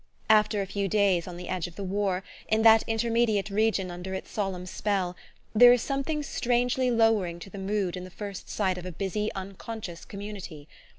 After 0.31 0.63
a 0.63 0.65
few 0.65 0.87
days 0.87 1.27
on 1.27 1.37
the 1.37 1.47
edge 1.47 1.67
of 1.67 1.75
the 1.75 1.83
war, 1.83 2.23
in 2.47 2.63
that 2.63 2.83
intermediate 2.87 3.51
region 3.51 3.91
under 3.91 4.15
its 4.15 4.31
solemn 4.31 4.65
spell, 4.65 5.15
there 5.53 5.73
is 5.73 5.83
something 5.83 6.23
strangely 6.23 6.89
lowering 6.89 7.37
to 7.37 7.51
the 7.51 7.59
mood 7.59 7.95
in 7.95 8.03
the 8.03 8.09
first 8.09 8.49
sight 8.49 8.79
of 8.79 8.85
a 8.87 8.91
busy 8.91 9.31
unconscious 9.35 10.03
community. 10.03 10.67